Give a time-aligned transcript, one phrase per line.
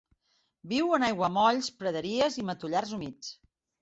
[0.71, 3.31] Viu en aiguamolls, praderies i matollars humits.